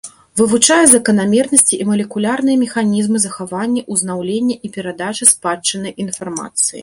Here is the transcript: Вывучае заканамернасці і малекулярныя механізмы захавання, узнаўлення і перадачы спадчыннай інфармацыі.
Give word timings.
Вывучае 0.39 0.85
заканамернасці 0.93 1.75
і 1.83 1.85
малекулярныя 1.89 2.57
механізмы 2.63 3.17
захавання, 3.25 3.81
узнаўлення 3.95 4.55
і 4.69 4.71
перадачы 4.79 5.23
спадчыннай 5.35 5.93
інфармацыі. 6.05 6.79